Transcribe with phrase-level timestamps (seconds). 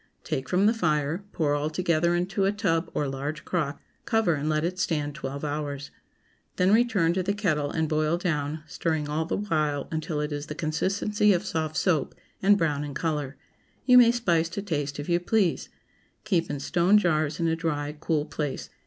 [0.23, 4.49] Take from the fire, pour all together into a tub or large crock; cover and
[4.49, 5.91] let it stand twelve hours.
[6.55, 10.47] Then return to the kettle and boil down, stirring all the while until it is
[10.47, 13.37] the consistency of soft soap, and brown in color.
[13.85, 15.69] You may spice to taste if you please.
[16.23, 18.71] Keep in stone jars in a dry, cool place.